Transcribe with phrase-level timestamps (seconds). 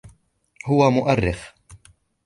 [0.65, 1.53] هو مؤرخ.